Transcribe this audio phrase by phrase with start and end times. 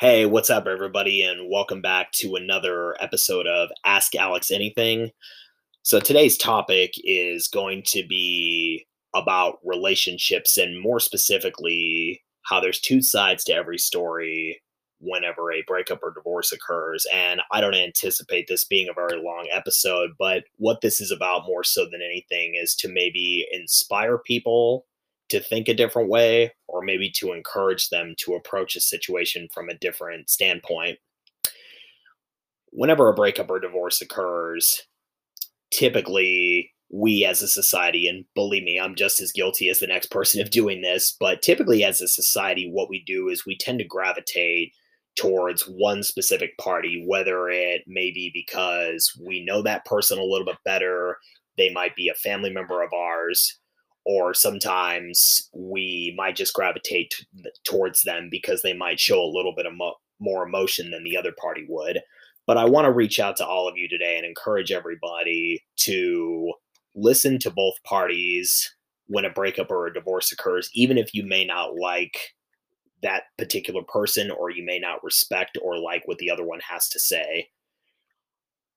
[0.00, 5.10] Hey, what's up, everybody, and welcome back to another episode of Ask Alex Anything.
[5.82, 13.02] So, today's topic is going to be about relationships and more specifically, how there's two
[13.02, 14.62] sides to every story
[15.00, 17.04] whenever a breakup or divorce occurs.
[17.12, 21.44] And I don't anticipate this being a very long episode, but what this is about
[21.44, 24.86] more so than anything is to maybe inspire people
[25.28, 29.68] to think a different way or maybe to encourage them to approach a situation from
[29.68, 30.98] a different standpoint.
[32.70, 34.82] Whenever a breakup or divorce occurs,
[35.70, 40.06] typically we as a society, and believe me, I'm just as guilty as the next
[40.06, 43.78] person of doing this, but typically as a society, what we do is we tend
[43.80, 44.72] to gravitate
[45.16, 50.46] towards one specific party, whether it may be because we know that person a little
[50.46, 51.18] bit better,
[51.58, 53.58] they might be a family member of ours,
[54.08, 59.52] or sometimes we might just gravitate t- towards them because they might show a little
[59.54, 62.00] bit of mo- more emotion than the other party would.
[62.46, 66.54] But I want to reach out to all of you today and encourage everybody to
[66.94, 68.74] listen to both parties
[69.08, 72.34] when a breakup or a divorce occurs, even if you may not like
[73.02, 76.88] that particular person or you may not respect or like what the other one has
[76.88, 77.50] to say.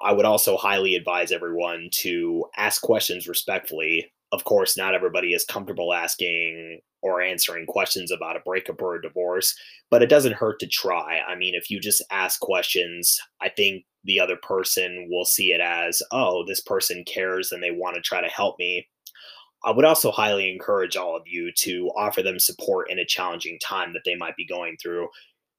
[0.00, 5.44] I would also highly advise everyone to ask questions respectfully of course, not everybody is
[5.44, 9.54] comfortable asking or answering questions about a breakup or a divorce,
[9.90, 11.20] but it doesn't hurt to try.
[11.26, 15.60] I mean, if you just ask questions, I think the other person will see it
[15.60, 18.86] as, oh, this person cares and they want to try to help me.
[19.64, 23.58] I would also highly encourage all of you to offer them support in a challenging
[23.60, 25.08] time that they might be going through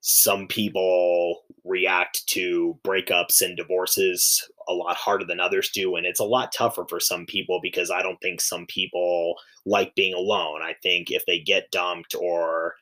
[0.02, 6.22] some people react to breakups and divorces a lot harder than others do and it's
[6.22, 10.62] a lot tougher for some people because i don't think some people like being alone.
[10.62, 12.76] I think if they get dumped or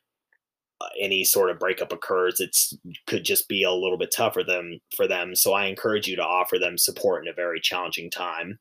[0.79, 2.73] uh, any sort of breakup occurs it's
[3.07, 5.35] could just be a little bit tougher than for them.
[5.35, 8.59] So i encourage you to offer them support in a very challenging time.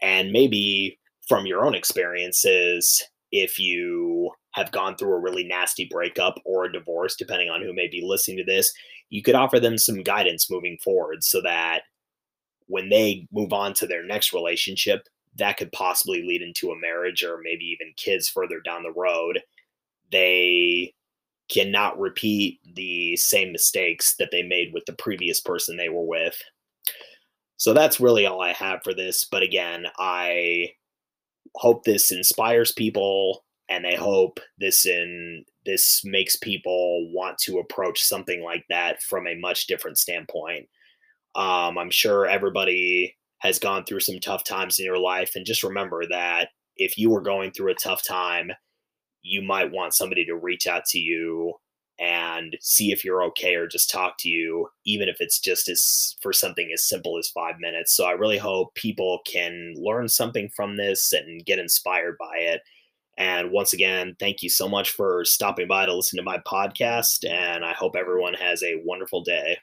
[0.00, 6.34] And maybe from your own experiences if you have gone through a really nasty breakup
[6.44, 8.72] or a divorce, depending on who may be listening to this,
[9.10, 11.82] you could offer them some guidance moving forward so that
[12.66, 17.22] when they move on to their next relationship, that could possibly lead into a marriage
[17.22, 19.40] or maybe even kids further down the road.
[20.10, 20.92] They
[21.48, 26.36] cannot repeat the same mistakes that they made with the previous person they were with.
[27.56, 29.24] So that's really all I have for this.
[29.24, 30.72] But again, I
[31.54, 38.02] hope this inspires people and I hope this in this makes people want to approach
[38.02, 40.66] something like that from a much different standpoint.
[41.34, 45.62] Um, I'm sure everybody has gone through some tough times in your life, and just
[45.62, 48.50] remember that if you were going through a tough time,
[49.22, 51.54] you might want somebody to reach out to you
[52.00, 56.16] and see if you're okay or just talk to you, even if it's just as
[56.22, 57.96] for something as simple as five minutes.
[57.96, 62.62] So I really hope people can learn something from this and get inspired by it.
[63.18, 67.28] And once again, thank you so much for stopping by to listen to my podcast.
[67.28, 69.58] And I hope everyone has a wonderful day.